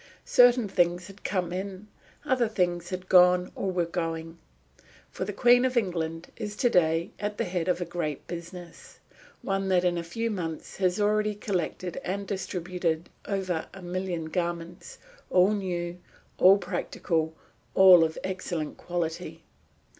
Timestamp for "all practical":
16.39-17.35